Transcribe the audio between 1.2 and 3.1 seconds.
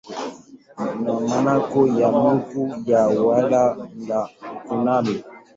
na makao makuu ya